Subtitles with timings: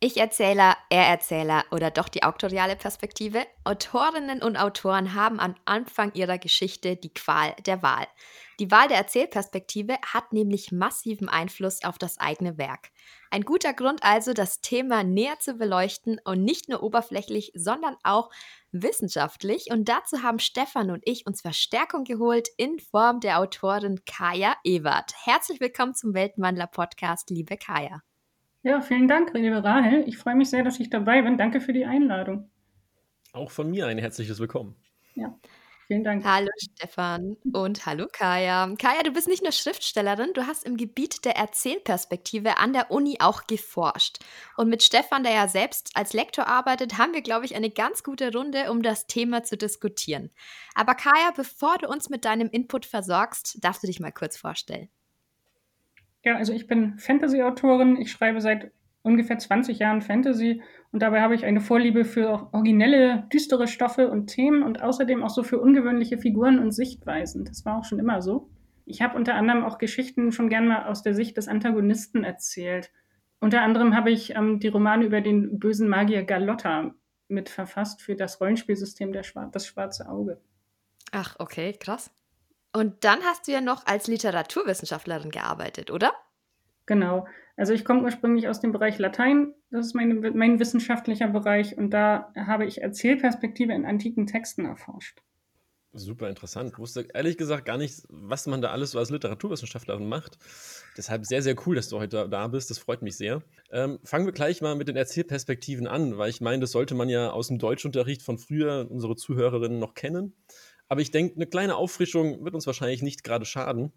[0.00, 3.44] Ich Erzähler, er Erzähler oder doch die autoriale Perspektive?
[3.64, 8.06] Autorinnen und Autoren haben am Anfang ihrer Geschichte die Qual der Wahl.
[8.60, 12.90] Die Wahl der Erzählperspektive hat nämlich massiven Einfluss auf das eigene Werk.
[13.32, 18.30] Ein guter Grund also, das Thema näher zu beleuchten und nicht nur oberflächlich, sondern auch
[18.70, 19.72] wissenschaftlich.
[19.72, 25.12] Und dazu haben Stefan und ich uns Verstärkung geholt in Form der Autorin Kaya Ewert.
[25.24, 28.00] Herzlich willkommen zum Weltenwandler-Podcast, liebe Kaya.
[28.68, 30.04] Ja, vielen Dank, liebe Rahel.
[30.06, 31.38] Ich freue mich sehr, dass ich dabei bin.
[31.38, 32.50] Danke für die Einladung.
[33.32, 34.76] Auch von mir ein herzliches Willkommen.
[35.14, 35.34] Ja,
[35.86, 36.22] vielen Dank.
[36.22, 38.70] Hallo Stefan und hallo Kaya.
[38.78, 43.16] Kaya, du bist nicht nur Schriftstellerin, du hast im Gebiet der Erzählperspektive an der Uni
[43.20, 44.18] auch geforscht.
[44.58, 48.02] Und mit Stefan, der ja selbst als Lektor arbeitet, haben wir, glaube ich, eine ganz
[48.02, 50.30] gute Runde, um das Thema zu diskutieren.
[50.74, 54.90] Aber Kaya, bevor du uns mit deinem Input versorgst, darfst du dich mal kurz vorstellen.
[56.24, 57.96] Ja, also ich bin Fantasy-Autorin.
[58.00, 58.70] Ich schreibe seit
[59.02, 64.26] ungefähr 20 Jahren Fantasy und dabei habe ich eine Vorliebe für originelle, düstere Stoffe und
[64.26, 67.44] Themen und außerdem auch so für ungewöhnliche Figuren und Sichtweisen.
[67.44, 68.48] Das war auch schon immer so.
[68.84, 72.90] Ich habe unter anderem auch Geschichten schon gern mal aus der Sicht des Antagonisten erzählt.
[73.38, 76.94] Unter anderem habe ich ähm, die Romane über den bösen Magier Galotta
[77.28, 80.40] mit verfasst für das Rollenspielsystem der Schwar Das Schwarze Auge.
[81.12, 82.10] Ach, okay, krass.
[82.72, 86.12] Und dann hast du ja noch als Literaturwissenschaftlerin gearbeitet, oder?
[86.86, 87.26] Genau.
[87.56, 91.90] Also ich komme ursprünglich aus dem Bereich Latein, das ist meine, mein wissenschaftlicher Bereich und
[91.90, 95.20] da habe ich Erzählperspektive in antiken Texten erforscht.
[95.92, 96.70] Super interessant.
[96.72, 100.38] Ich wusste ehrlich gesagt gar nicht, was man da alles so als Literaturwissenschaftlerin macht.
[100.96, 102.70] Deshalb sehr, sehr cool, dass du heute da bist.
[102.70, 103.42] Das freut mich sehr.
[103.70, 107.08] Ähm, fangen wir gleich mal mit den Erzählperspektiven an, weil ich meine, das sollte man
[107.08, 110.34] ja aus dem Deutschunterricht von früher unsere Zuhörerinnen noch kennen.
[110.88, 113.92] Aber ich denke, eine kleine Auffrischung wird uns wahrscheinlich nicht gerade schaden.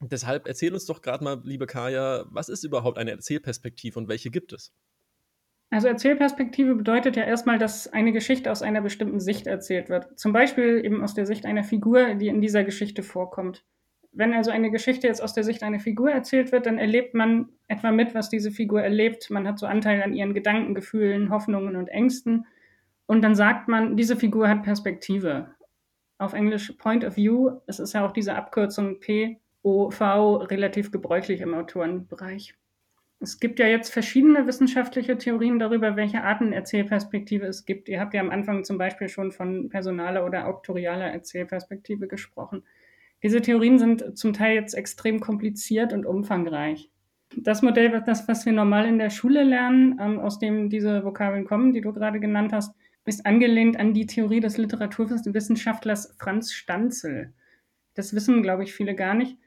[0.00, 4.30] Deshalb erzähl uns doch gerade mal, liebe Kaya, was ist überhaupt eine Erzählperspektive und welche
[4.30, 4.72] gibt es?
[5.70, 10.18] Also Erzählperspektive bedeutet ja erstmal, dass eine Geschichte aus einer bestimmten Sicht erzählt wird.
[10.18, 13.64] Zum Beispiel eben aus der Sicht einer Figur, die in dieser Geschichte vorkommt.
[14.12, 17.50] Wenn also eine Geschichte jetzt aus der Sicht einer Figur erzählt wird, dann erlebt man
[17.68, 19.28] etwa mit, was diese Figur erlebt.
[19.30, 22.46] Man hat so Anteil an ihren Gedanken, Gefühlen, Hoffnungen und Ängsten.
[23.06, 25.54] Und dann sagt man, diese Figur hat Perspektive
[26.18, 27.60] auf Englisch Point of View.
[27.66, 30.00] Es ist ja auch diese Abkürzung POV
[30.50, 32.54] relativ gebräuchlich im Autorenbereich.
[33.18, 37.88] Es gibt ja jetzt verschiedene wissenschaftliche Theorien darüber, welche Arten Erzählperspektive es gibt.
[37.88, 42.62] Ihr habt ja am Anfang zum Beispiel schon von personaler oder auktorialer Erzählperspektive gesprochen.
[43.22, 46.90] Diese Theorien sind zum Teil jetzt extrem kompliziert und umfangreich.
[47.34, 51.46] Das Modell, das, was wir normal in der Schule lernen, ähm, aus dem diese Vokabeln
[51.46, 52.74] kommen, die du gerade genannt hast,
[53.06, 57.32] ist angelehnt an die Theorie des Literaturwissenschaftlers Franz Stanzel.
[57.94, 59.38] Das wissen, glaube ich, viele gar nicht.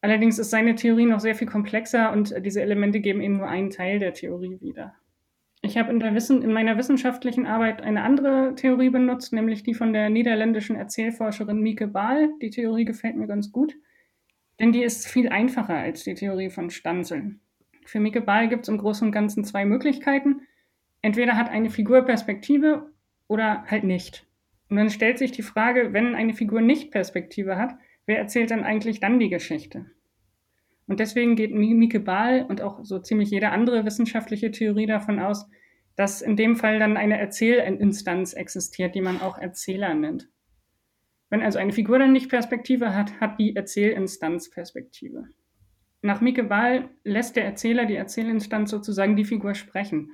[0.00, 3.70] Allerdings ist seine Theorie noch sehr viel komplexer und diese Elemente geben eben nur einen
[3.70, 4.94] Teil der Theorie wieder.
[5.60, 10.08] Ich habe in, in, meiner wissenschaftlichen Arbeit eine andere Theorie benutzt, nämlich die von der
[10.08, 12.30] niederländischen Erzählforscherin Mieke Baal.
[12.40, 13.74] Die Theorie gefällt mir ganz gut,
[14.60, 17.40] denn die ist viel einfacher als die Theorie von Stanzel.
[17.84, 20.42] Für Mieke Baal gibt es im Großen und Ganzen zwei Möglichkeiten.
[21.02, 22.92] Entweder hat eine Figur Perspektive
[23.28, 24.26] oder halt nicht.
[24.68, 28.64] Und dann stellt sich die Frage, wenn eine Figur nicht Perspektive hat, wer erzählt dann
[28.64, 29.86] eigentlich dann die Geschichte?
[30.86, 35.46] Und deswegen geht Mieke Baal und auch so ziemlich jede andere wissenschaftliche Theorie davon aus,
[35.96, 40.28] dass in dem Fall dann eine Erzählinstanz existiert, die man auch Erzähler nennt.
[41.28, 45.28] Wenn also eine Figur dann nicht Perspektive hat, hat die Erzählinstanz Perspektive.
[46.00, 50.12] Nach Mieke Baal lässt der Erzähler die Erzählinstanz sozusagen die Figur sprechen.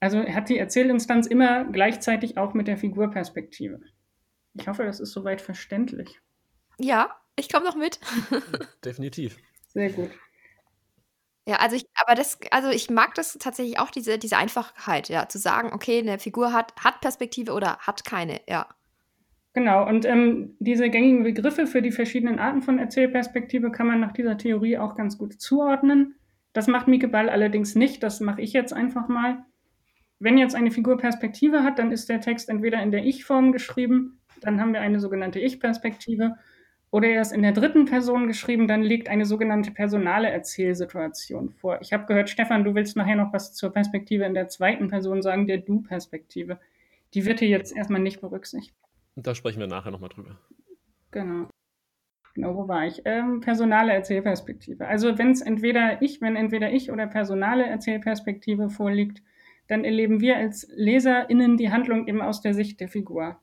[0.00, 3.80] Also hat die Erzählinstanz immer gleichzeitig auch mit der Figurperspektive.
[4.54, 6.20] Ich hoffe, das ist soweit verständlich.
[6.78, 7.98] Ja, ich komme noch mit.
[8.84, 9.36] Definitiv.
[9.68, 10.10] Sehr gut.
[11.48, 15.28] Ja, also ich, aber das, also ich mag das tatsächlich auch, diese, diese Einfachheit, ja,
[15.28, 18.66] zu sagen, okay, eine Figur hat, hat Perspektive oder hat keine, ja.
[19.52, 24.12] Genau, und ähm, diese gängigen Begriffe für die verschiedenen Arten von Erzählperspektive kann man nach
[24.12, 26.16] dieser Theorie auch ganz gut zuordnen.
[26.52, 29.44] Das macht Mieke Ball allerdings nicht, das mache ich jetzt einfach mal
[30.18, 34.20] wenn jetzt eine Figur Perspektive hat, dann ist der Text entweder in der Ich-Form geschrieben,
[34.40, 36.36] dann haben wir eine sogenannte Ich-Perspektive,
[36.90, 41.78] oder er ist in der dritten Person geschrieben, dann liegt eine sogenannte personale Erzählsituation vor.
[41.82, 45.20] Ich habe gehört, Stefan, du willst nachher noch was zur Perspektive in der zweiten Person
[45.20, 46.58] sagen, der Du-Perspektive.
[47.12, 48.76] Die wird hier jetzt erstmal nicht berücksichtigt.
[49.16, 50.38] Da sprechen wir nachher nochmal drüber.
[51.10, 51.48] Genau.
[52.34, 53.00] Genau, wo war ich?
[53.06, 54.86] Ähm, personale Erzählperspektive.
[54.86, 59.22] Also wenn es entweder ich, wenn entweder ich oder personale Erzählperspektive vorliegt,
[59.68, 63.40] dann erleben wir als LeserInnen die Handlung eben aus der Sicht der Figur.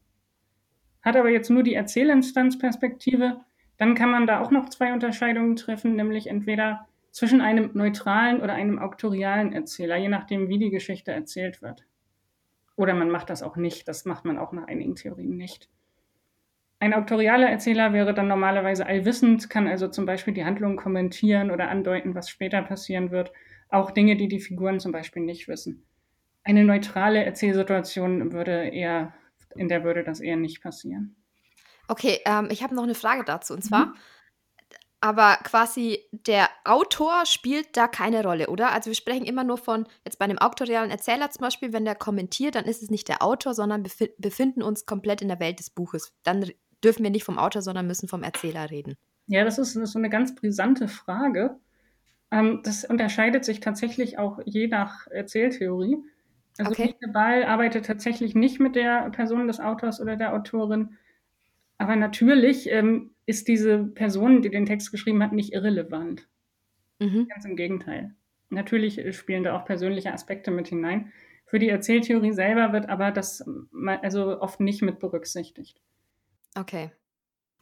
[1.02, 3.42] Hat aber jetzt nur die Erzählinstanzperspektive,
[3.78, 8.54] dann kann man da auch noch zwei Unterscheidungen treffen, nämlich entweder zwischen einem neutralen oder
[8.54, 11.86] einem auktorialen Erzähler, je nachdem, wie die Geschichte erzählt wird.
[12.76, 15.70] Oder man macht das auch nicht, das macht man auch nach einigen Theorien nicht.
[16.80, 21.70] Ein auktorialer Erzähler wäre dann normalerweise allwissend, kann also zum Beispiel die Handlung kommentieren oder
[21.70, 23.32] andeuten, was später passieren wird,
[23.70, 25.86] auch Dinge, die die Figuren zum Beispiel nicht wissen.
[26.44, 29.14] Eine neutrale Erzählsituation würde eher,
[29.56, 31.16] in der würde das eher nicht passieren.
[31.88, 33.54] Okay, ähm, ich habe noch eine Frage dazu.
[33.54, 33.94] Und zwar, mhm.
[35.00, 38.72] aber quasi der Autor spielt da keine Rolle, oder?
[38.72, 41.96] Also wir sprechen immer nur von, jetzt bei einem auktorialen Erzähler zum Beispiel, wenn der
[41.96, 45.60] kommentiert, dann ist es nicht der Autor, sondern wir befinden uns komplett in der Welt
[45.60, 46.14] des Buches.
[46.24, 46.50] Dann
[46.84, 48.98] dürfen wir nicht vom Autor, sondern müssen vom Erzähler reden.
[49.28, 51.58] Ja, das ist, das ist so eine ganz brisante Frage.
[52.32, 55.98] Ähm, das unterscheidet sich tatsächlich auch je nach Erzähltheorie.
[56.58, 56.96] Also okay.
[57.12, 60.98] Ball arbeitet tatsächlich nicht mit der Person des Autors oder der Autorin,
[61.78, 66.28] aber natürlich ähm, ist diese Person, die den Text geschrieben hat, nicht irrelevant.
[67.00, 67.28] Mhm.
[67.28, 68.14] Ganz im Gegenteil.
[68.50, 71.12] Natürlich spielen da auch persönliche Aspekte mit hinein.
[71.46, 73.44] Für die Erzähltheorie selber wird aber das
[74.02, 75.82] also oft nicht mit berücksichtigt.
[76.56, 76.92] Okay.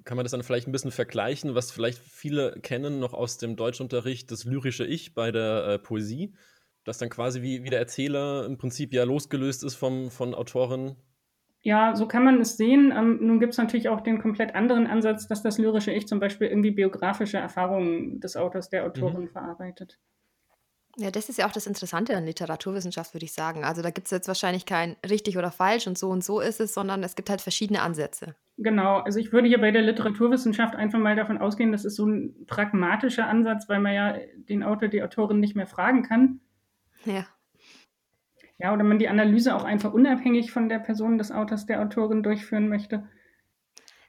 [0.03, 3.55] Kann man das dann vielleicht ein bisschen vergleichen, was vielleicht viele kennen noch aus dem
[3.55, 6.33] Deutschunterricht, das lyrische Ich bei der äh, Poesie,
[6.83, 10.95] das dann quasi wie, wie der Erzähler im Prinzip ja losgelöst ist vom, von Autoren
[11.63, 12.91] ja, so kann man es sehen.
[12.95, 16.19] Ähm, nun gibt es natürlich auch den komplett anderen Ansatz, dass das lyrische Ich zum
[16.19, 19.29] Beispiel irgendwie biografische Erfahrungen des Autors, der Autorin mhm.
[19.29, 19.99] verarbeitet.
[20.97, 23.63] Ja, das ist ja auch das Interessante an Literaturwissenschaft, würde ich sagen.
[23.63, 26.59] Also da gibt es jetzt wahrscheinlich kein richtig oder falsch und so und so ist
[26.59, 28.35] es, sondern es gibt halt verschiedene Ansätze.
[28.57, 32.05] Genau, also ich würde hier bei der Literaturwissenschaft einfach mal davon ausgehen, das ist so
[32.05, 34.17] ein pragmatischer Ansatz, weil man ja
[34.49, 36.41] den Autor, die Autorin nicht mehr fragen kann.
[37.05, 37.25] Ja.
[38.57, 42.21] Ja, oder man die Analyse auch einfach unabhängig von der Person des Autors, der Autorin
[42.21, 43.09] durchführen möchte.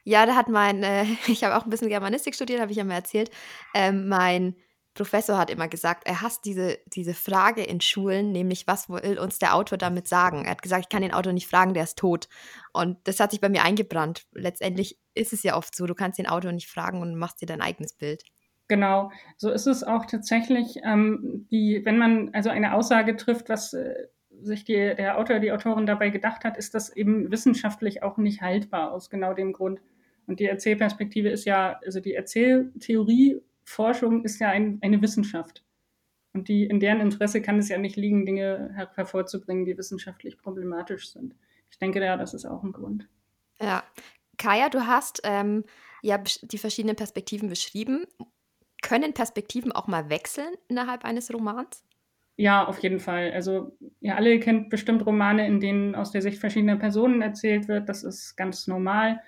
[0.03, 2.83] Ja, da hat mein, äh, ich habe auch ein bisschen Germanistik studiert, habe ich ja
[2.83, 3.31] mal erzählt.
[3.73, 4.55] Ähm, mein
[4.93, 9.39] Professor hat immer gesagt, er hasst diese, diese Frage in Schulen, nämlich was will uns
[9.39, 10.45] der Autor damit sagen?
[10.45, 12.27] Er hat gesagt, ich kann den Autor nicht fragen, der ist tot.
[12.73, 14.27] Und das hat sich bei mir eingebrannt.
[14.33, 17.47] Letztendlich ist es ja oft so, du kannst den Autor nicht fragen und machst dir
[17.47, 18.23] dein eigenes Bild.
[18.67, 23.73] Genau, so ist es auch tatsächlich, ähm, die, wenn man also eine Aussage trifft, was
[23.73, 24.07] äh,
[24.41, 28.41] sich die, der Autor, die Autorin dabei gedacht hat, ist das eben wissenschaftlich auch nicht
[28.41, 29.79] haltbar aus genau dem Grund.
[30.27, 35.63] Und die Erzählperspektive ist ja, also die Erzähltheorieforschung ist ja ein, eine Wissenschaft.
[36.33, 40.37] Und die, in deren Interesse kann es ja nicht liegen, Dinge her hervorzubringen, die wissenschaftlich
[40.37, 41.35] problematisch sind.
[41.69, 43.07] Ich denke, ja, das ist auch ein Grund.
[43.59, 43.83] Ja.
[44.37, 45.63] Kaya, du hast ähm,
[46.01, 48.05] ja die verschiedenen Perspektiven beschrieben.
[48.83, 51.83] Können Perspektiven auch mal wechseln innerhalb eines Romans?
[52.35, 53.31] Ja, auf jeden Fall.
[53.31, 57.89] Also ihr alle kennt bestimmt Romane, in denen aus der Sicht verschiedener Personen erzählt wird.
[57.89, 59.21] Das ist ganz normal.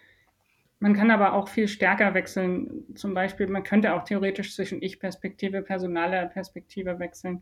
[0.79, 2.83] Man kann aber auch viel stärker wechseln.
[2.95, 7.41] Zum Beispiel, man könnte auch theoretisch zwischen Ich-Perspektive, personaler Perspektive wechseln.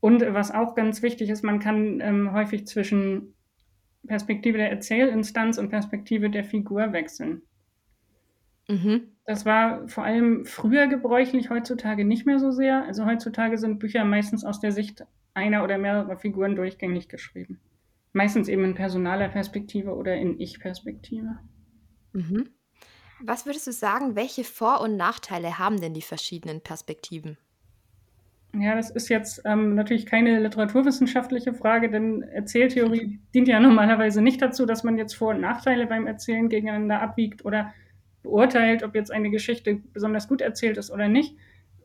[0.00, 3.34] Und was auch ganz wichtig ist, man kann ähm, häufig zwischen
[4.06, 7.42] Perspektive der Erzählinstanz und Perspektive der Figur wechseln.
[8.68, 9.08] Mhm.
[9.24, 12.84] Das war vor allem früher gebräuchlich, heutzutage nicht mehr so sehr.
[12.84, 15.04] Also heutzutage sind Bücher meistens aus der Sicht
[15.34, 17.60] einer oder mehrerer Figuren durchgängig geschrieben.
[18.12, 21.38] Meistens eben in personaler Perspektive oder in Ich-Perspektive.
[22.12, 22.50] Mhm.
[23.24, 27.38] Was würdest du sagen, welche Vor- und Nachteile haben denn die verschiedenen Perspektiven?
[28.54, 34.42] Ja, das ist jetzt ähm, natürlich keine literaturwissenschaftliche Frage, denn Erzähltheorie dient ja normalerweise nicht
[34.42, 37.72] dazu, dass man jetzt Vor- und Nachteile beim Erzählen gegeneinander abwiegt oder
[38.22, 41.36] beurteilt, ob jetzt eine Geschichte besonders gut erzählt ist oder nicht,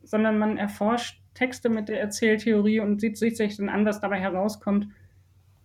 [0.04, 4.88] sondern man erforscht Texte mit der Erzähltheorie und sieht, sich dann an, was dabei herauskommt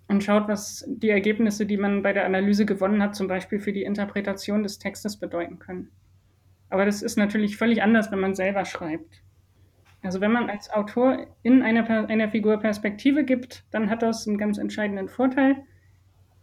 [0.09, 3.73] und schaut, was die Ergebnisse, die man bei der Analyse gewonnen hat, zum Beispiel für
[3.73, 5.91] die Interpretation des Textes bedeuten können.
[6.69, 9.23] Aber das ist natürlich völlig anders, wenn man selber schreibt.
[10.03, 14.39] Also wenn man als Autor in einer, einer Figur Perspektive gibt, dann hat das einen
[14.39, 15.57] ganz entscheidenden Vorteil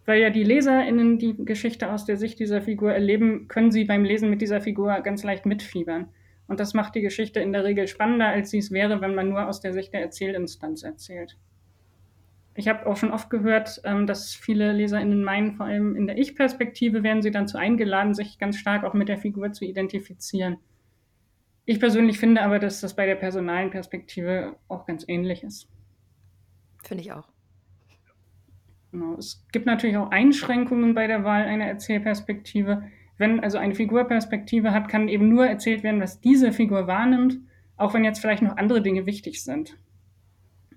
[0.10, 4.04] weil ja die LeserInnen die Geschichte aus der Sicht dieser Figur erleben, können sie beim
[4.04, 6.08] Lesen mit dieser Figur ganz leicht mitfiebern.
[6.48, 9.30] Und das macht die Geschichte in der Regel spannender, als sie es wäre, wenn man
[9.30, 11.38] nur aus der Sicht der Erzählinstanz erzählt.
[12.56, 16.18] Ich habe auch schon oft gehört, ähm, dass viele LeserInnen meinen, vor allem in der
[16.18, 20.58] Ich-Perspektive werden sie dann zu eingeladen, sich ganz stark auch mit der Figur zu identifizieren.
[21.66, 25.70] Ich persönlich finde aber, dass das bei der personalen Perspektive auch ganz ähnlich ist.
[26.84, 27.30] Finde ich auch.
[28.92, 29.16] Genau.
[29.16, 32.84] Es gibt natürlich auch Einschränkungen bei der Wahl einer Erzählperspektive.
[33.18, 37.38] Wenn also eine Figur Perspektive hat, kann eben nur erzählt werden, was diese Figur wahrnimmt,
[37.78, 39.78] auch wenn jetzt vielleicht noch andere Dinge wichtig sind.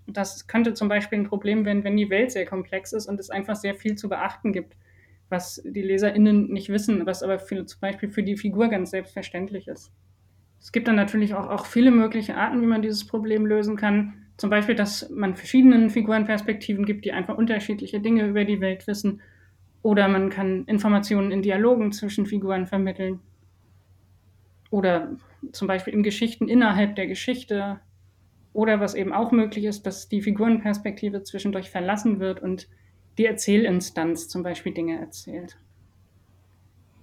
[0.07, 3.31] Das könnte zum Beispiel ein Problem werden, wenn die Welt sehr komplex ist und es
[3.31, 4.77] einfach sehr viel zu beachten gibt,
[5.29, 9.69] was die LeserInnen nicht wissen, was aber für, zum Beispiel für die Figur ganz selbstverständlich
[9.69, 9.93] ist.
[10.61, 14.22] Es gibt dann natürlich auch, auch viele mögliche Arten, wie man dieses Problem lösen kann.
[14.37, 19.21] Zum Beispiel, dass man verschiedenen Figurenperspektiven gibt, die einfach unterschiedliche Dinge über die Welt wissen.
[19.83, 23.21] Oder man kann Informationen in Dialogen zwischen Figuren vermitteln.
[24.71, 25.17] Oder
[25.53, 27.81] zum Beispiel in Geschichten innerhalb der Geschichte.
[28.53, 32.69] Oder was eben auch möglich ist, dass die Figurenperspektive zwischendurch verlassen wird und
[33.19, 35.59] die Erzählinstanz zum Beispiel Dinge erzählt.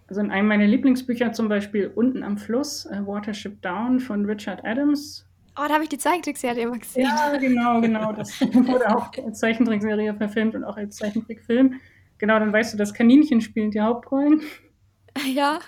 [0.07, 5.28] Also in einem meiner Lieblingsbücher zum Beispiel Unten am Fluss, Watership Down von Richard Adams.
[5.59, 7.03] Oh, da habe ich die Zeichentrickserie immer gesehen.
[7.03, 8.13] Ja, genau, genau.
[8.13, 11.81] Das wurde auch als Zeichentrickserie verfilmt und auch als Zeichentrickfilm.
[12.17, 14.41] Genau, dann weißt du, das Kaninchen spielt die Hauptrollen.
[15.35, 15.59] Ja.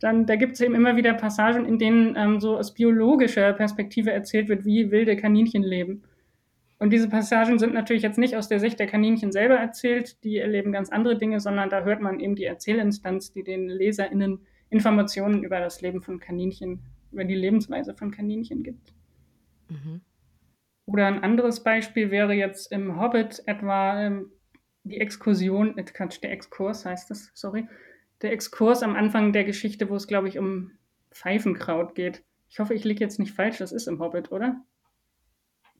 [0.00, 4.12] Dann, da gibt es eben immer wieder Passagen, in denen ähm, so aus biologischer Perspektive
[4.12, 6.04] erzählt wird, wie wilde Kaninchen leben.
[6.78, 10.38] Und diese Passagen sind natürlich jetzt nicht aus der Sicht der Kaninchen selber erzählt, die
[10.38, 15.42] erleben ganz andere Dinge, sondern da hört man eben die Erzählinstanz, die den LeserInnen Informationen
[15.42, 16.80] über das Leben von Kaninchen,
[17.12, 18.92] über die Lebensweise von Kaninchen gibt.
[19.68, 20.00] Mhm.
[20.86, 24.32] Oder ein anderes Beispiel wäre jetzt im Hobbit etwa ähm,
[24.84, 27.68] die Exkursion, äh, der Exkurs heißt das, sorry,
[28.22, 30.72] der Exkurs am Anfang der Geschichte, wo es, glaube ich, um
[31.10, 32.24] Pfeifenkraut geht.
[32.48, 34.64] Ich hoffe, ich liege jetzt nicht falsch, das ist im Hobbit, oder?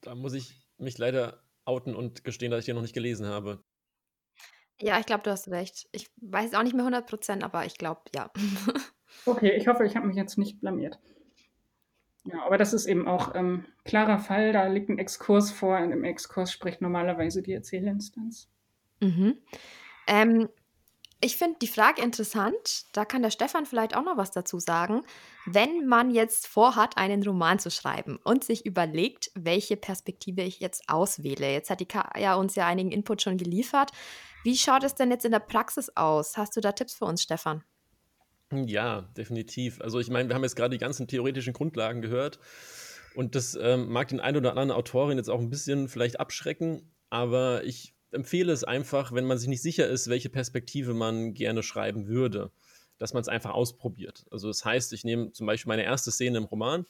[0.01, 3.63] Da muss ich mich leider outen und gestehen, dass ich den noch nicht gelesen habe.
[4.81, 5.89] Ja, ich glaube, du hast recht.
[5.93, 8.31] Ich weiß auch nicht mehr 100 Prozent, aber ich glaube, ja.
[9.27, 10.99] okay, ich hoffe, ich habe mich jetzt nicht blamiert.
[12.27, 14.53] Ja, aber das ist eben auch ähm, klarer Fall.
[14.53, 18.51] Da liegt ein Exkurs vor und im Exkurs spricht normalerweise die Erzählinstanz.
[19.01, 19.39] Mhm.
[20.09, 20.49] Ähm,
[21.21, 22.85] ich finde die Frage interessant.
[22.93, 25.03] Da kann der Stefan vielleicht auch noch was dazu sagen.
[25.47, 30.89] Wenn man jetzt vorhat, einen Roman zu schreiben und sich überlegt, welche Perspektive ich jetzt
[30.89, 31.51] auswähle.
[31.53, 33.93] Jetzt hat die ja uns ja einigen Input schon geliefert.
[34.45, 36.37] Wie schaut es denn jetzt in der Praxis aus?
[36.37, 37.65] Hast du da Tipps für uns, Stefan?
[38.53, 39.81] Ja, definitiv.
[39.81, 42.39] Also ich meine, wir haben jetzt gerade die ganzen theoretischen Grundlagen gehört.
[43.15, 46.93] Und das ähm, mag den einen oder anderen Autorin jetzt auch ein bisschen vielleicht abschrecken,
[47.09, 51.63] aber ich empfehle es einfach, wenn man sich nicht sicher ist, welche Perspektive man gerne
[51.63, 52.53] schreiben würde,
[52.99, 54.27] dass man es einfach ausprobiert.
[54.31, 56.85] Also das heißt, ich nehme zum Beispiel meine erste Szene im Roman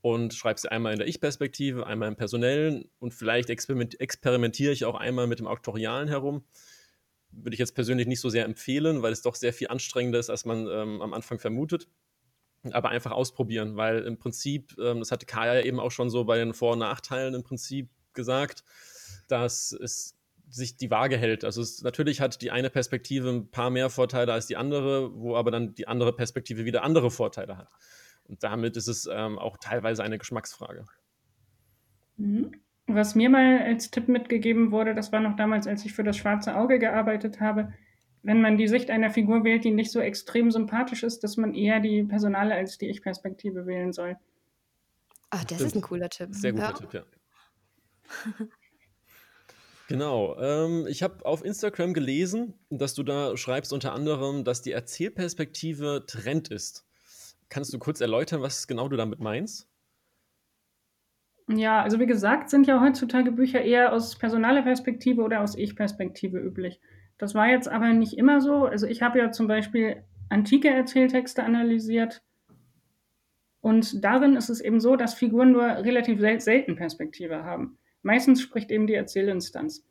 [0.00, 4.96] und schreibe sie einmal in der Ich-Perspektive, einmal im Personellen und vielleicht experimentiere ich auch
[4.96, 6.44] einmal mit dem Auktorialen herum.
[7.32, 10.30] Würde ich jetzt persönlich nicht so sehr empfehlen, weil es doch sehr viel anstrengender ist,
[10.30, 11.88] als man ähm, am Anfang vermutet.
[12.72, 16.36] Aber einfach ausprobieren, weil im Prinzip, ähm, das hatte Kaya eben auch schon so bei
[16.36, 18.64] den Vor- und Nachteilen im Prinzip gesagt,
[19.28, 20.16] dass es
[20.50, 21.44] sich die Waage hält.
[21.44, 25.36] Also es, natürlich hat die eine Perspektive ein paar mehr Vorteile als die andere, wo
[25.36, 27.70] aber dann die andere Perspektive wieder andere Vorteile hat.
[28.24, 30.84] Und damit ist es ähm, auch teilweise eine Geschmacksfrage.
[32.16, 32.52] Mhm.
[32.94, 36.16] Was mir mal als Tipp mitgegeben wurde, das war noch damals, als ich für das
[36.16, 37.72] schwarze Auge gearbeitet habe,
[38.22, 41.54] wenn man die Sicht einer Figur wählt, die nicht so extrem sympathisch ist, dass man
[41.54, 44.16] eher die Personale als die Ich-Perspektive wählen soll.
[45.30, 45.70] Ach, das Stimmt.
[45.70, 46.28] ist ein cooler Tipp.
[46.32, 46.72] Sehr guter ja.
[46.72, 47.02] Tipp, ja.
[49.88, 50.38] Genau.
[50.38, 56.04] Ähm, ich habe auf Instagram gelesen, dass du da schreibst unter anderem, dass die Erzählperspektive
[56.06, 56.86] Trend ist.
[57.48, 59.69] Kannst du kurz erläutern, was genau du damit meinst?
[61.52, 66.38] Ja, also wie gesagt, sind ja heutzutage Bücher eher aus personaler Perspektive oder aus Ich-Perspektive
[66.38, 66.80] üblich.
[67.18, 68.66] Das war jetzt aber nicht immer so.
[68.66, 72.22] Also ich habe ja zum Beispiel antike Erzähltexte analysiert
[73.60, 77.78] und darin ist es eben so, dass Figuren nur relativ sel selten Perspektive haben.
[78.02, 79.86] Meistens spricht eben die Erzählinstanz.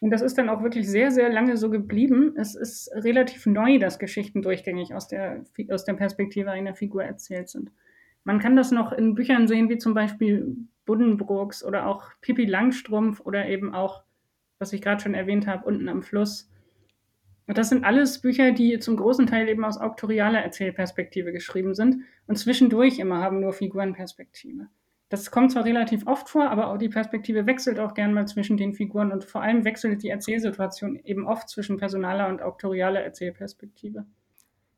[0.00, 2.34] Und das ist dann auch wirklich sehr, sehr lange so geblieben.
[2.36, 7.48] Es ist relativ neu, dass Geschichten durchgängig aus der, aus der Perspektive einer Figur erzählt
[7.48, 7.72] sind.
[8.24, 13.20] Man kann das noch in Büchern sehen, wie zum Beispiel Buddenbrooks oder auch Pippi Langstrumpf
[13.20, 14.02] oder eben auch,
[14.58, 16.48] was ich gerade schon erwähnt habe, unten am Fluss.
[17.46, 22.04] Und das sind alles Bücher, die zum großen Teil eben aus auktorialer Erzählperspektive geschrieben sind
[22.26, 24.68] und zwischendurch immer haben nur Figurenperspektive.
[25.08, 28.56] Das kommt zwar relativ oft vor, aber auch die Perspektive wechselt auch gern mal zwischen
[28.56, 34.06] den Figuren und vor allem wechselt die Erzählsituation eben oft zwischen personaler und auktorialer Erzählperspektive.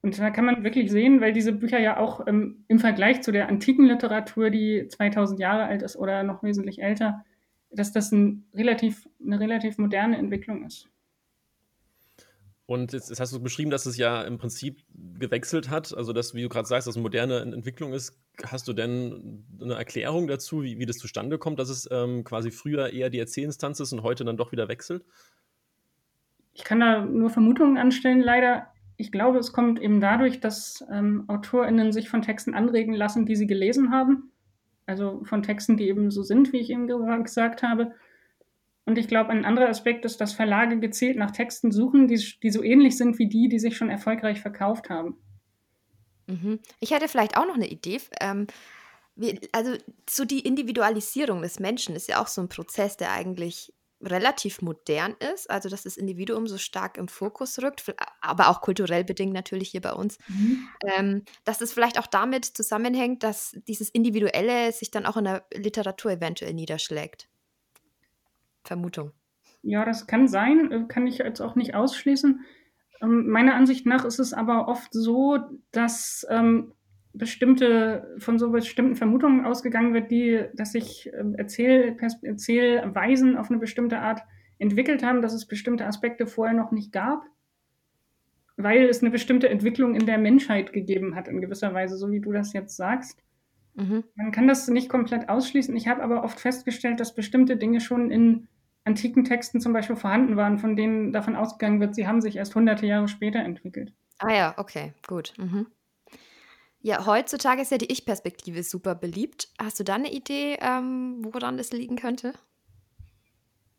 [0.05, 3.33] Und da kann man wirklich sehen, weil diese Bücher ja auch ähm, im Vergleich zu
[3.33, 7.25] der antiken Literatur, die 2000 Jahre alt ist oder noch wesentlich älter,
[7.71, 10.91] dass das ein relativ, eine relativ moderne Entwicklung ist.
[12.67, 14.83] Und jetzt, jetzt, hast du beschrieben, dass es ja im Prinzip
[15.19, 18.21] gewechselt hat, also dass, wie du gerade sagst, dass eine moderne Entwicklung ist.
[18.45, 22.51] Hast du denn eine Erklärung dazu, wie, wie das zustande kommt, dass es ähm, quasi
[22.51, 25.07] früher eher die Erzählinstanz ist und heute dann doch wieder wechselt?
[26.53, 28.74] Ich kann da nur Vermutungen anstellen, leider.
[28.97, 33.37] Ich glaube, es kommt eben dadurch, dass ähm, AutorInnen sich von Texten anregen lassen, die
[33.37, 34.31] sie gelesen haben.
[34.87, 37.93] Also von Texten, die eben so sind, wie ich eben gesagt habe
[38.87, 42.51] und ich glaube, ein anderer Aspekt ist, dass Verlage gezielt nach Texten suchen, die, die
[42.51, 45.17] so ähnlich sind wie die, die sich schon erfolgreich verkauft haben.
[46.27, 46.61] Mhm.
[46.81, 48.01] Ich hätte vielleicht auch noch eine Idee.
[48.21, 48.47] Ähm,
[49.17, 49.75] wie, also
[50.09, 55.15] so die Individualisierung des Menschen ist ja auch so ein Prozess, der eigentlich relativ modern
[55.33, 59.71] ist, also dass das Individuum so stark im Fokus rückt, aber auch kulturell bedingt natürlich
[59.71, 60.69] hier bei uns, mhm.
[60.85, 65.45] ähm, dass es vielleicht auch damit zusammenhängt, dass dieses Individuelle sich dann auch in der
[65.55, 67.29] Literatur eventuell niederschlägt.
[68.65, 69.13] Vermutung.
[69.63, 72.45] Ja, das kann sein, äh, kann ich jetzt auch nicht ausschließen.
[73.01, 75.39] Ähm, meiner Ansicht nach ist es aber oft so,
[75.73, 76.73] dass ähm,
[77.15, 83.61] bestimmte, von so bestimmten Vermutungen ausgegangen wird, die, dass sich ähm, Erzähl, Erzählweisen auf eine
[83.61, 84.21] bestimmte Art
[84.59, 87.23] entwickelt haben, dass es bestimmte Aspekte vorher noch nicht gab,
[88.57, 92.21] weil es eine bestimmte Entwicklung in der Menschheit gegeben hat, in gewisser Weise, so wie
[92.21, 93.23] du das jetzt sagst.
[93.75, 94.05] Mhm.
[94.15, 95.75] Man kann das nicht komplett ausschließen.
[95.77, 98.49] Ich habe aber oft festgestellt, dass bestimmte Dinge schon in
[98.85, 102.55] antiken Texten zum Beispiel vorhanden waren, von denen davon ausgegangen wird, sie haben sich erst
[102.55, 103.93] hunderte Jahre später entwickelt.
[104.19, 105.33] Ah ja, okay, gut.
[105.39, 105.67] Mhm.
[106.85, 109.49] Ja, heutzutage ist ja die Ich-Perspektive super beliebt.
[109.59, 112.35] Hast du da eine Idee, ähm, woran das liegen könnte?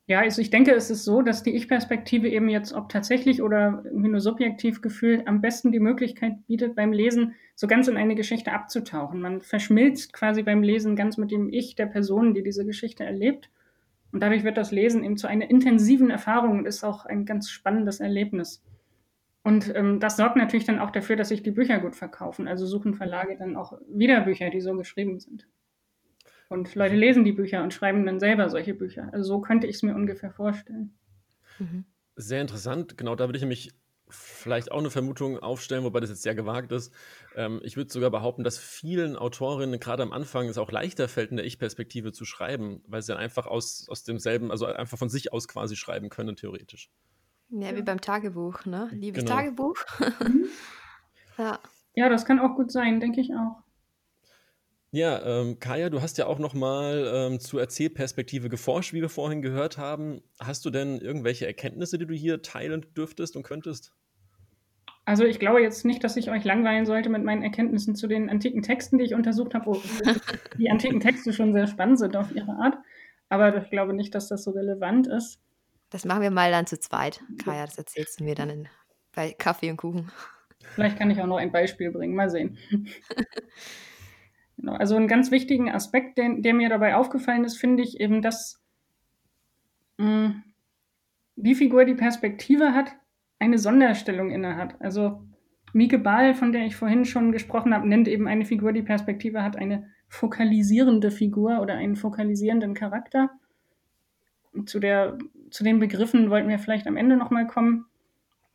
[0.07, 3.83] Ja, also ich denke, es ist so, dass die Ich-Perspektive eben jetzt, ob tatsächlich oder
[3.93, 8.51] nur subjektiv gefühlt, am besten die Möglichkeit bietet, beim Lesen so ganz in eine Geschichte
[8.51, 9.21] abzutauchen.
[9.21, 13.51] Man verschmilzt quasi beim Lesen ganz mit dem Ich der Person, die diese Geschichte erlebt.
[14.13, 17.51] Und dadurch wird das Lesen eben zu einer intensiven Erfahrung und ist auch ein ganz
[17.51, 18.63] spannendes Erlebnis.
[19.45, 22.47] Und ähm, das sorgt natürlich dann auch dafür, dass sich die Bücher gut verkaufen.
[22.47, 25.47] Also suchen Verlage dann auch wieder Bücher, die so geschrieben sind.
[26.49, 29.09] Und Leute lesen die Bücher und schreiben dann selber solche Bücher.
[29.13, 30.97] Also so könnte ich es mir ungefähr vorstellen.
[31.59, 31.85] Mhm.
[32.15, 32.97] Sehr interessant.
[32.97, 33.69] Genau, da würde ich nämlich
[34.09, 36.91] vielleicht auch eine Vermutung aufstellen, wobei das jetzt sehr gewagt ist.
[37.35, 41.29] Ähm, ich würde sogar behaupten, dass vielen Autorinnen gerade am Anfang es auch leichter fällt,
[41.29, 45.09] in der Ich-Perspektive zu schreiben, weil sie dann einfach aus, aus demselben, also einfach von
[45.09, 46.89] sich aus quasi schreiben können, theoretisch.
[47.49, 48.89] Ja, wie beim Tagebuch, ne?
[48.91, 49.35] Liebes genau.
[49.35, 49.75] Tagebuch.
[50.19, 50.45] Mhm.
[51.37, 51.59] ja.
[51.93, 53.63] ja, das kann auch gut sein, denke ich auch.
[54.91, 59.09] Ja, ähm, Kaya, du hast ja auch noch mal ähm, zur Erzählperspektive geforscht, wie wir
[59.09, 60.21] vorhin gehört haben.
[60.39, 63.91] Hast du denn irgendwelche Erkenntnisse, die du hier teilen dürftest und könntest?
[65.03, 68.29] Also ich glaube jetzt nicht, dass ich euch langweilen sollte mit meinen Erkenntnissen zu den
[68.29, 69.81] antiken Texten, die ich untersucht habe, wo
[70.57, 72.77] die antiken Texte schon sehr spannend sind auf ihre Art.
[73.29, 75.41] Aber ich glaube nicht, dass das so relevant ist.
[75.95, 77.23] Das machen wir mal dann zu zweit.
[77.41, 78.67] Kaya, das erzählst du mir dann in,
[79.15, 80.11] bei Kaffee und Kuchen.
[80.73, 82.15] Vielleicht kann ich auch noch ein Beispiel bringen.
[82.15, 82.57] Mal sehen.
[84.57, 84.73] genau.
[84.73, 88.61] Also einen ganz wichtigen Aspekt, der, der, mir dabei aufgefallen ist, finde ich eben, dass
[89.95, 90.43] mh, mm,
[91.37, 92.91] die Figur, die Perspektive hat,
[93.39, 94.75] eine Sonderstellung innehat.
[94.81, 95.25] Also
[95.71, 99.43] Mieke Bahl, von der ich vorhin schon gesprochen habe, nennt eben eine Figur, die Perspektive
[99.43, 103.29] hat, eine fokalisierende Figur oder einen fokalisierenden Charakter.
[104.65, 105.17] Zu der
[105.49, 107.85] zu den Begriffen wollten wir vielleicht am Ende nochmal kommen.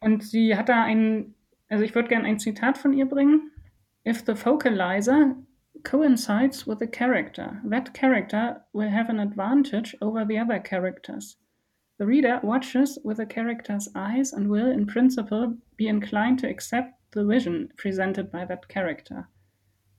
[0.00, 1.34] Und sie hat da ein,
[1.68, 3.50] also ich würde gerne ein Zitat von ihr bringen.
[4.06, 5.36] If the focalizer
[5.82, 11.38] coincides with the character, that character will have an advantage over the other characters.
[11.98, 16.94] The reader watches with the character's eyes and will, in principle, be inclined to accept
[17.12, 19.28] the vision presented by that character.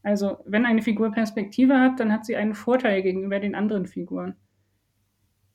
[0.03, 4.35] Also, wenn eine Figur Perspektive hat, dann hat sie einen Vorteil gegenüber den anderen Figuren.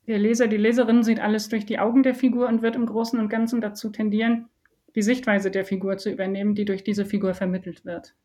[0.07, 3.19] Der Leser, die Leserin sieht alles durch die Augen der Figur und wird im Großen
[3.19, 4.47] und Ganzen dazu tendieren,
[4.95, 8.15] die Sichtweise der Figur zu übernehmen, die durch diese Figur vermittelt wird.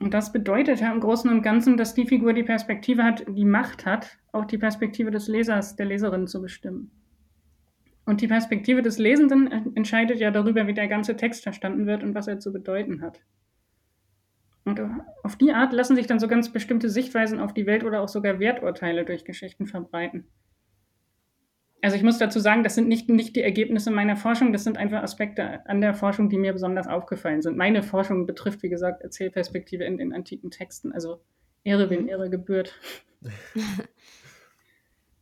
[0.00, 3.44] Und das bedeutet ja im Großen und Ganzen, dass die Figur die Perspektive hat, die
[3.44, 6.90] Macht hat, auch die Perspektive des Lesers, der Leserin zu bestimmen.
[8.04, 12.14] Und die Perspektive des Lesenden entscheidet ja darüber, wie der ganze Text verstanden wird und
[12.14, 13.20] was er zu bedeuten hat.
[14.64, 14.80] Und
[15.22, 18.08] auf die Art lassen sich dann so ganz bestimmte Sichtweisen auf die Welt oder auch
[18.08, 20.26] sogar Werturteile durch Geschichten verbreiten.
[21.86, 24.76] Also ich muss dazu sagen, das sind nicht, nicht die Ergebnisse meiner Forschung, das sind
[24.76, 27.56] einfach Aspekte an der Forschung, die mir besonders aufgefallen sind.
[27.56, 30.90] Meine Forschung betrifft, wie gesagt, Erzählperspektive in den antiken Texten.
[30.90, 31.20] Also
[31.62, 32.08] Ehre, wen mhm.
[32.08, 32.74] Ehre gebührt.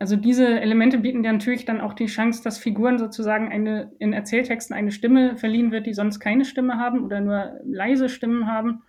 [0.00, 4.12] Also diese Elemente bieten ja natürlich dann auch die Chance, dass Figuren sozusagen eine, in
[4.12, 8.82] Erzähltexten eine Stimme verliehen wird, die sonst keine Stimme haben oder nur leise Stimmen haben.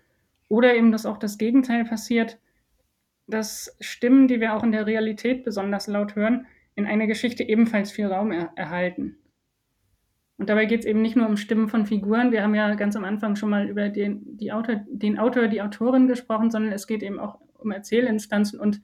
[0.49, 2.39] Oder eben, dass auch das Gegenteil passiert,
[3.27, 7.91] dass Stimmen, die wir auch in der Realität besonders laut hören, in einer Geschichte ebenfalls
[7.91, 9.17] viel Raum er erhalten.
[10.37, 12.31] Und dabei geht es eben nicht nur um Stimmen von Figuren.
[12.31, 15.61] Wir haben ja ganz am Anfang schon mal über den, die Autor, den Autor, die
[15.61, 18.81] Autorin gesprochen, sondern es geht eben auch um Erzählinstanzen und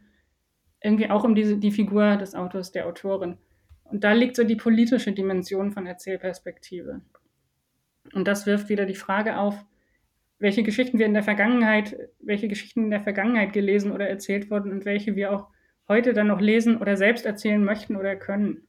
[0.82, 3.38] irgendwie auch um diese, die Figur des Autors, der Autorin.
[3.84, 7.02] Und da liegt so die politische Dimension von Erzählperspektive.
[8.14, 9.66] Und das wirft wieder die Frage auf,
[10.40, 14.72] welche Geschichten wir in der Vergangenheit, welche Geschichten in der Vergangenheit gelesen oder erzählt wurden
[14.72, 15.50] und welche wir auch
[15.92, 18.66] heute dann noch lesen oder selbst erzählen möchten oder können.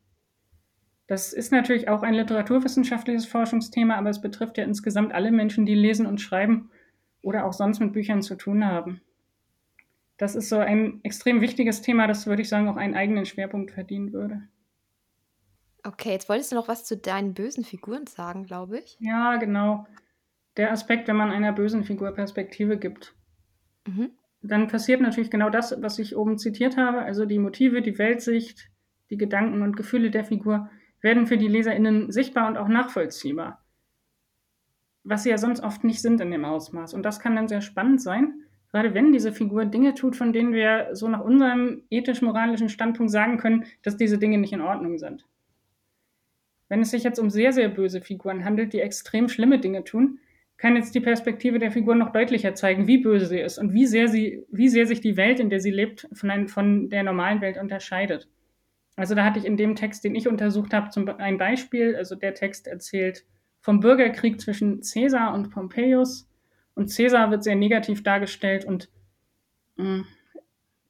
[1.06, 5.76] Das ist natürlich auch ein literaturwissenschaftliches Forschungsthema, aber es betrifft ja insgesamt alle Menschen, die
[5.76, 6.70] lesen und schreiben.
[7.22, 9.00] oder auch sonst mit Büchern zu tun haben.
[10.16, 13.70] Das ist so ein extrem wichtiges Thema, das würde ich sagen auch einen eigenen Schwerpunkt
[13.70, 14.42] verdienen würde.
[15.85, 18.96] Okay, jetzt wolltest du noch was zu deinen bösen Figuren sagen, glaube ich.
[18.98, 19.87] Ja, genau.
[20.56, 23.14] Der Aspekt, wenn man einer bösen Figur Perspektive gibt.
[23.87, 24.11] Mhm.
[24.42, 27.02] Dann passiert natürlich genau das, was ich oben zitiert habe.
[27.02, 28.70] Also die Motive, die Weltsicht,
[29.11, 30.68] die Gedanken und Gefühle der Figur
[31.00, 33.64] werden für die LeserInnen sichtbar und auch nachvollziehbar.
[35.05, 36.94] Was sie ja sonst oft nicht sind in dem Ausmaß.
[36.94, 38.35] Und das kann dann sehr spannend sein,
[38.70, 43.37] gerade wenn diese Figur Dinge tut, von denen wir so nach unserem ethisch-moralischen Standpunkt sagen
[43.37, 45.26] können, dass diese Dinge nicht in Ordnung sind.
[46.68, 50.20] Wenn es sich jetzt um sehr, sehr böse Figuren handelt, die extrem schlimme Dinge tun,
[50.62, 53.85] kann jetzt die Perspektive der Figur noch deutlicher zeigen, wie böse sie ist und wie
[53.85, 57.03] sehr, sie, wie sehr sich die Welt, in der sie lebt, von, ein, von der
[57.03, 58.29] normalen Welt unterscheidet.
[58.94, 61.96] Also da hatte ich in dem Text, den ich untersucht habe, zum, ein Beispiel.
[61.96, 63.25] Also der Text erzählt
[63.61, 66.31] vom Bürgerkrieg zwischen Caesar und Pompeius.
[66.75, 68.88] Und Caesar wird sehr negativ dargestellt und
[69.79, 70.07] mh, mm,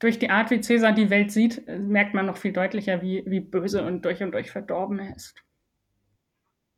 [0.00, 3.40] durch die Art, wie Caesar die Welt sieht, merkt man noch viel deutlicher, wie, wie
[3.40, 5.42] böse und durch und durch verdorben er ist.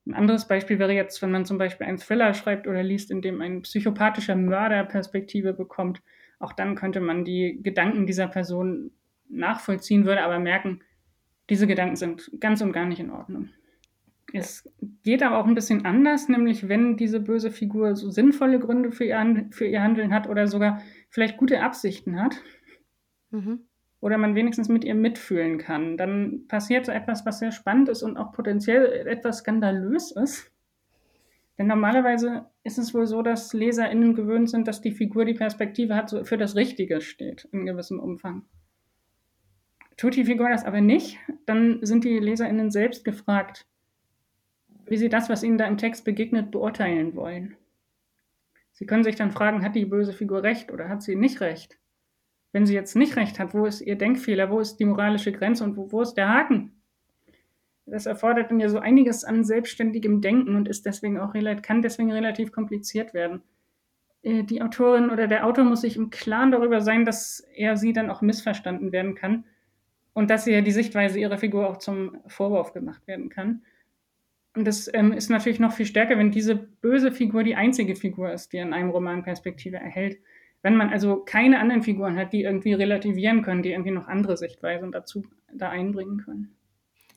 [0.06, 3.22] Ein anderes Beispiel wäre jetzt, wenn man zum Beispiel einen Thriller schreibt oder liest, in
[3.22, 6.02] dem ein psychopathischer Mörder Perspektive bekommt.
[6.38, 8.90] Auch dann könnte man die Gedanken dieser Person
[9.28, 10.80] nachvollziehen, würde aber merken,
[11.48, 13.48] diese Gedanken sind ganz und gar nicht in Ordnung.
[14.32, 14.68] Es
[15.04, 19.04] geht aber auch ein bisschen anders, nämlich wenn diese böse Figur so sinnvolle Gründe für
[19.04, 22.42] ihr, für ihr Handeln hat oder sogar vielleicht gute Absichten hat.
[23.30, 23.66] Mhm
[24.04, 25.96] oder man wenigstens mit ihr mitfühlen kann.
[25.96, 30.52] Dann passiert so etwas, was sehr spannend ist und auch potenziell etwas skandalös ist.
[31.56, 35.96] Denn normalerweise ist es wohl so, dass LeserInnen gewöhnt sind, dass die Figur die Perspektive
[35.96, 38.42] hat, so für das Richtige steht, in gewissem Umfang.
[39.96, 43.66] Tut die Figur das aber nicht, dann sind die LeserInnen selbst gefragt,
[44.84, 47.56] wie sie das, was ihnen da im Text begegnet, beurteilen wollen.
[48.72, 51.78] Sie können sich dann fragen, hat die böse Figur recht oder hat sie nicht recht?
[52.54, 55.64] Wenn sie jetzt nicht recht hat, wo ist ihr Denkfehler, wo ist die moralische Grenze
[55.64, 56.70] und wo, wo ist der Haken?
[57.84, 62.12] Das erfordert dann ja so einiges an selbstständigem Denken und ist deswegen auch kann deswegen
[62.12, 63.42] relativ kompliziert werden.
[64.22, 67.92] Äh, die Autorin oder der Autor muss sich im Klaren darüber sein, dass er sie
[67.92, 69.44] dann auch missverstanden werden kann
[70.12, 73.62] und dass ihr die Sichtweise ihrer Figur auch zum Vorwurf gemacht werden kann.
[74.54, 78.32] Und das ähm, ist natürlich noch viel stärker, wenn diese böse Figur die einzige Figur
[78.32, 80.18] ist, die in einem Roman Perspektive erhält.
[80.64, 84.38] Wenn man also keine anderen Figuren hat, die irgendwie relativieren können, die irgendwie noch andere
[84.38, 86.56] Sichtweisen dazu da einbringen können.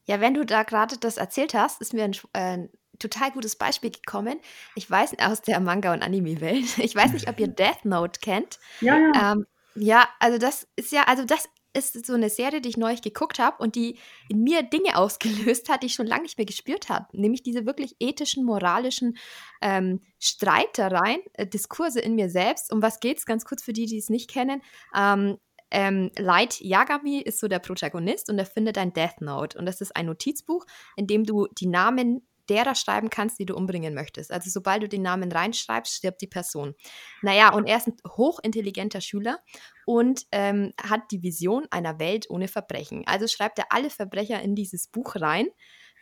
[0.03, 2.67] Ja, wenn du da gerade das erzählt hast, ist mir ein äh,
[2.99, 4.37] total gutes Beispiel gekommen.
[4.75, 6.77] Ich weiß aus der Manga- und Anime-Welt.
[6.77, 8.59] Ich weiß nicht, ob ihr Death Note kennt.
[8.81, 9.31] Ja, ja.
[9.31, 13.01] Ähm, ja, also das ist ja, also das ist so eine Serie, die ich neulich
[13.01, 13.97] geguckt habe und die
[14.29, 17.05] in mir Dinge ausgelöst hat, die ich schon lange nicht mehr gespürt habe.
[17.13, 19.17] Nämlich diese wirklich ethischen, moralischen
[19.61, 22.71] ähm, Streitereien, äh, Diskurse in mir selbst.
[22.71, 23.25] Um was geht es?
[23.25, 24.61] Ganz kurz für die, die es nicht kennen.
[24.95, 25.37] Ähm,
[25.69, 29.57] ähm, Light Yagami ist so der Protagonist und er findet ein Death Note.
[29.57, 33.55] Und das ist ein Notizbuch, in dem du die Namen derer schreiben kannst, die du
[33.55, 34.31] umbringen möchtest.
[34.31, 36.75] Also sobald du den Namen reinschreibst, stirbt die Person.
[37.21, 39.39] Naja, und er ist ein hochintelligenter Schüler
[39.85, 43.03] und ähm, hat die Vision einer Welt ohne Verbrechen.
[43.05, 45.47] Also schreibt er alle Verbrecher in dieses Buch rein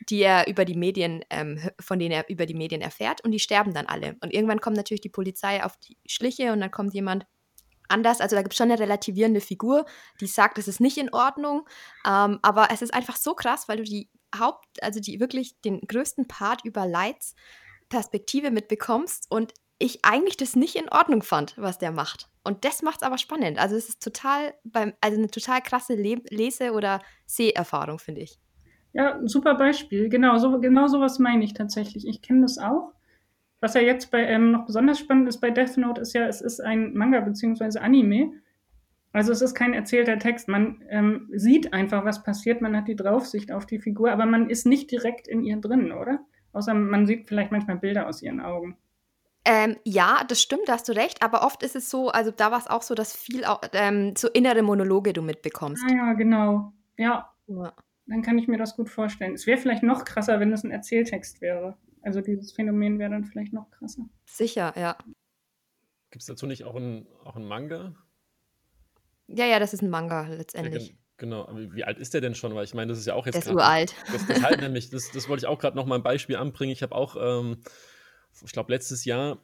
[0.10, 3.40] die er über die Medien, ähm, von denen er über die Medien erfährt und die
[3.40, 4.16] sterben dann alle.
[4.22, 7.26] Und irgendwann kommt natürlich die Polizei auf die Schliche und dann kommt jemand
[7.88, 8.22] anders.
[8.22, 9.86] Also da gibt es schon eine relativierende Figur,
[10.20, 11.68] die sagt, es ist nicht in Ordnung.
[12.06, 15.82] Ähm, aber es ist einfach so krass, weil du die Haupt, also die wirklich den
[15.82, 17.36] größten Part über Lights
[17.90, 22.30] Perspektive mitbekommst und ich eigentlich das nicht in Ordnung fand, was der macht.
[22.44, 23.60] Und das macht es aber spannend.
[23.60, 28.40] Also es ist total beim, also eine total krasse Le Lese- oder Seherfahrung, finde ich.
[28.94, 30.08] Ja, ein super Beispiel.
[30.08, 32.08] Genau, so, genau sowas meine ich tatsächlich.
[32.08, 32.94] Ich kenne das auch.
[33.60, 36.40] Was ja jetzt bei ähm, noch besonders spannend ist bei Death Note, ist ja, es
[36.40, 37.80] ist ein Manga bzw.
[37.80, 38.32] Anime.
[39.16, 40.50] Also es ist kein erzählter Text.
[40.50, 44.50] Man ähm, sieht einfach, was passiert, man hat die Draufsicht auf die Figur, aber man
[44.50, 46.20] ist nicht direkt in ihr drin, oder?
[46.52, 48.78] Außer man sieht vielleicht manchmal Bilder aus ihren Augen.
[49.46, 52.52] Ähm, ja, das stimmt, da hast du recht, aber oft ist es so, also da
[52.52, 55.82] war es auch so, dass viel ähm, so innere Monologe du mitbekommst.
[55.90, 56.74] Ah ja, genau.
[56.98, 57.34] Ja.
[57.48, 57.74] ja.
[58.08, 59.34] Dann kann ich mir das gut vorstellen.
[59.34, 61.78] Es wäre vielleicht noch krasser, wenn es ein Erzähltext wäre.
[62.02, 64.10] Also dieses Phänomen wäre dann vielleicht noch krasser.
[64.26, 64.98] Sicher, ja.
[66.12, 67.96] Gibt es dazu nicht auch einen auch ein Manga?
[69.28, 70.90] Ja, ja, das ist ein Manga letztendlich.
[70.90, 72.54] Ja, genau, aber wie alt ist der denn schon?
[72.56, 73.36] Weil ich meine, das ist ja auch jetzt.
[73.36, 73.96] Der ist uralt.
[74.12, 76.72] Das, das halt nämlich, das, das wollte ich auch gerade noch mal ein Beispiel anbringen.
[76.72, 77.58] Ich habe auch, ähm,
[78.44, 79.40] ich glaube, letztes Jahr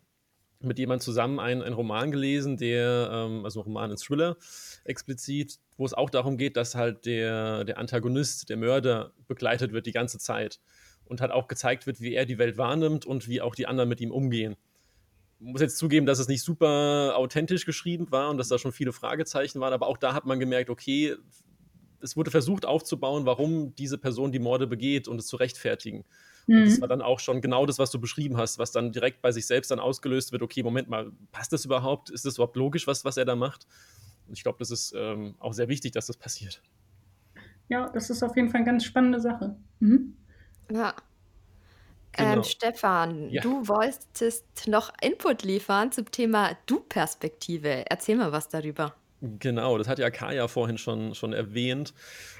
[0.63, 4.38] mit jemandem zusammen einen, einen Roman gelesen, der, ähm, also Roman, ein Thriller
[4.84, 9.86] explizit, wo es auch darum geht, dass halt der, der Antagonist, der Mörder begleitet wird
[9.86, 10.60] die ganze Zeit
[11.06, 13.89] und halt auch gezeigt wird, wie er die Welt wahrnimmt und wie auch die anderen
[13.89, 14.56] mit ihm umgehen.
[15.41, 18.93] Muss jetzt zugeben, dass es nicht super authentisch geschrieben war und dass da schon viele
[18.93, 21.15] Fragezeichen waren, aber auch da hat man gemerkt, okay,
[21.99, 26.04] es wurde versucht aufzubauen, warum diese Person die Morde begeht und es zu rechtfertigen.
[26.47, 26.56] Mhm.
[26.56, 26.82] Und das mhm.
[26.82, 29.45] war dann auch schon genau das, was du beschrieben hast, was dann direkt bei sich
[29.45, 32.10] selbst dann ausgelöst wird, okay, Moment mal, passt das überhaupt?
[32.10, 33.67] Ist das überhaupt logisch, was, was er da macht?
[34.27, 36.62] Und ich glaube, das ist ähm, auch sehr wichtig, dass das passiert.
[37.69, 39.56] Ja, das ist auf jeden Fall eine ganz spannende Sache.
[39.80, 40.15] Mhm.
[40.71, 40.95] Ja,
[42.13, 42.34] Genau.
[42.34, 43.41] Ähm, Stefan, ja.
[43.41, 47.86] du wolltest noch Input liefern zum Thema Du-Perspektive.
[47.89, 48.93] Erzähl mal was darüber.
[49.21, 51.93] Genau, das hat ja Kaya vorhin schon, schon erwähnt.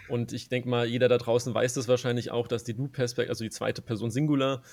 [0.10, 3.44] Und ich denke mal, jeder da draußen weiß das wahrscheinlich auch, dass die Du-Perspektive, also
[3.44, 4.64] die zweite Person Singular,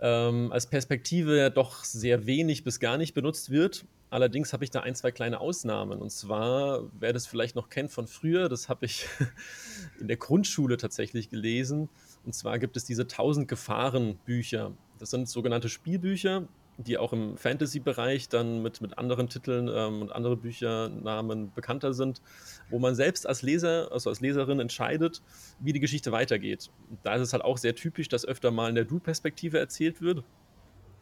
[0.00, 3.84] ähm, als Perspektive ja doch sehr wenig bis gar nicht benutzt wird.
[4.08, 6.00] Allerdings habe ich da ein, zwei kleine Ausnahmen.
[6.00, 9.06] Und zwar, wer das vielleicht noch kennt von früher, das habe ich
[10.00, 11.90] in der Grundschule tatsächlich gelesen.
[12.24, 14.72] Und zwar gibt es diese 1000 Gefahren Bücher.
[14.98, 16.46] Das sind sogenannte Spielbücher,
[16.78, 22.22] die auch im Fantasy-Bereich dann mit, mit anderen Titeln ähm, und anderen Büchernamen bekannter sind,
[22.70, 25.22] wo man selbst als Leser, also als Leserin entscheidet,
[25.60, 26.70] wie die Geschichte weitergeht.
[27.02, 30.24] Da ist es halt auch sehr typisch, dass öfter mal in der Du-Perspektive erzählt wird,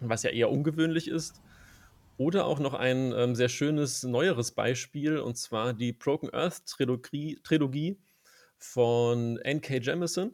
[0.01, 1.41] was ja eher ungewöhnlich ist.
[2.17, 7.39] Oder auch noch ein ähm, sehr schönes, neueres Beispiel, und zwar die Broken Earth Trilogie,
[7.43, 7.97] Trilogie
[8.59, 9.79] von N.K.
[9.79, 10.33] Jemisin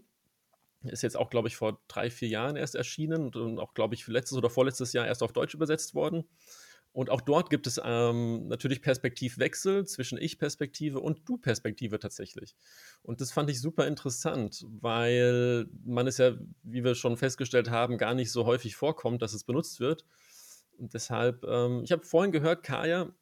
[0.88, 4.06] ist jetzt auch, glaube ich, vor drei, vier Jahren erst erschienen und auch, glaube ich,
[4.06, 6.24] letztes oder vorletztes Jahr erst auf Deutsch übersetzt worden.
[6.96, 12.56] Und auch dort gibt es ähm, natürlich Perspektivwechsel zwischen Ich-Perspektive und Du-Perspektive tatsächlich.
[13.02, 17.98] Und das fand ich super interessant, weil man es ja, wie wir schon festgestellt haben,
[17.98, 20.06] gar nicht so häufig vorkommt, dass es benutzt wird.
[20.78, 23.12] Und deshalb, ähm, ich habe vorhin gehört, Kaya,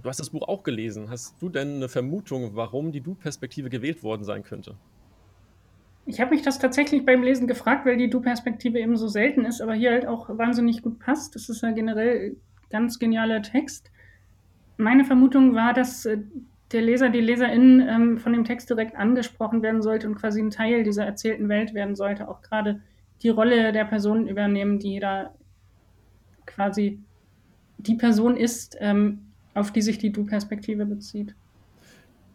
[0.00, 1.10] du hast das Buch auch gelesen.
[1.10, 4.78] Hast du denn eine Vermutung, warum die Du-Perspektive gewählt worden sein könnte?
[6.06, 9.60] Ich habe mich das tatsächlich beim Lesen gefragt, weil die Du-Perspektive eben so selten ist,
[9.60, 11.34] aber hier halt auch wahnsinnig gut passt.
[11.34, 12.36] Das ist ja generell
[12.70, 13.90] ganz genialer Text.
[14.76, 16.18] Meine Vermutung war, dass äh,
[16.72, 20.50] der Leser, die Leserin ähm, von dem Text direkt angesprochen werden sollte und quasi ein
[20.50, 22.28] Teil dieser erzählten Welt werden sollte.
[22.28, 22.80] Auch gerade
[23.22, 25.34] die Rolle der Person übernehmen, die da
[26.46, 27.00] quasi
[27.78, 31.34] die Person ist, ähm, auf die sich die Du-Perspektive bezieht.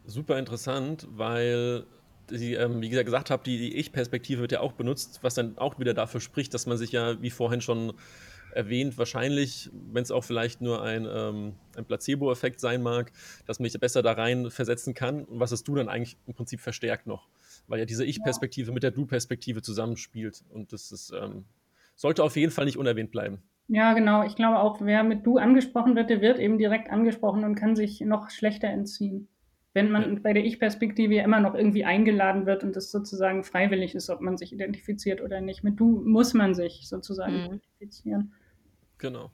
[0.05, 1.85] Super interessant, weil
[2.29, 5.79] die, ähm, wie gesagt habe, die, die Ich-Perspektive wird ja auch benutzt, was dann auch
[5.79, 7.93] wieder dafür spricht, dass man sich ja, wie vorhin schon
[8.53, 13.11] erwähnt, wahrscheinlich, wenn es auch vielleicht nur ein, ähm, ein Placebo-Effekt sein mag,
[13.45, 16.33] dass man sich besser da rein versetzen kann und was es du dann eigentlich im
[16.33, 17.27] Prinzip verstärkt noch.
[17.67, 18.73] Weil ja diese Ich-Perspektive ja.
[18.73, 21.43] mit der Du-Perspektive zusammenspielt und das ist, ähm,
[21.95, 23.41] sollte auf jeden Fall nicht unerwähnt bleiben.
[23.67, 24.23] Ja, genau.
[24.23, 27.75] Ich glaube auch, wer mit Du angesprochen wird, der wird eben direkt angesprochen und kann
[27.75, 29.27] sich noch schlechter entziehen
[29.75, 33.93] wenn man bei der Ich-Perspektive ja immer noch irgendwie eingeladen wird und es sozusagen freiwillig
[33.93, 35.65] ist, ob man sich identifiziert oder nicht.
[35.65, 37.45] Mit du muss man sich sozusagen mhm.
[37.45, 38.33] identifizieren.
[38.97, 39.31] Genau.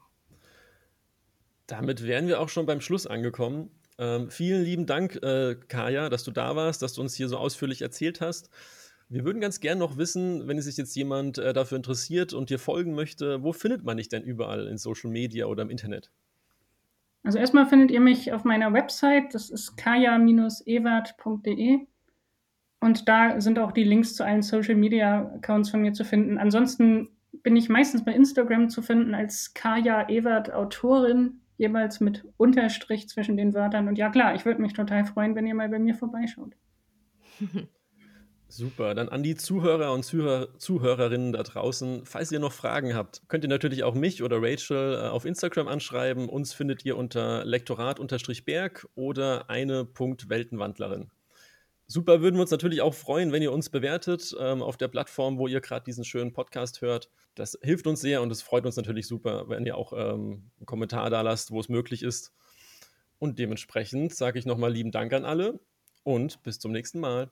[1.68, 3.70] Damit wären wir auch schon beim Schluss angekommen.
[4.00, 7.38] Ähm, vielen lieben Dank, äh, Kaya, dass du da warst, dass du uns hier so
[7.38, 8.50] ausführlich erzählt hast.
[9.10, 12.58] Wir würden ganz gern noch wissen, wenn sich jetzt jemand äh, dafür interessiert und dir
[12.58, 16.10] folgen möchte, wo findet man dich denn überall in Social Media oder im Internet?
[17.24, 21.80] Also erstmal findet ihr mich auf meiner Website, das ist kaya-ewart.de.
[22.80, 26.40] Und da sind auch die Links zu allen Social Media Accounts von mir zu finden.
[26.40, 27.10] Ansonsten
[27.44, 33.38] bin ich meistens bei Instagram zu finden als Kaya Ewart Autorin, jeweils mit Unterstrich zwischen
[33.38, 33.88] den Wörtern.
[33.88, 36.56] Und ja klar, ich würde mich total freuen, wenn ihr mal bei mir vorbeischaut.
[38.54, 43.22] Super, dann an die Zuhörer und Zuhör Zuhörerinnen da draußen, falls ihr noch Fragen habt,
[43.30, 46.28] könnt ihr natürlich auch mich oder Rachel äh, auf Instagram anschreiben.
[46.28, 51.10] Uns findet ihr unter Lektorat-Berg oder eine Punkt Weltenwandlerin.
[51.88, 55.38] Super, würden wir uns natürlich auch freuen, wenn ihr uns bewertet ähm, auf der Plattform,
[55.38, 57.10] wo ihr gerade diesen schönen Podcast hört.
[57.36, 60.66] Das hilft uns sehr und es freut uns natürlich super, wenn ihr auch ähm, einen
[60.66, 62.34] Kommentar da lasst, wo es möglich ist.
[63.18, 65.62] Und dementsprechend sage ich nochmal lieben Dank an alle
[66.04, 67.32] und bis zum nächsten Mal.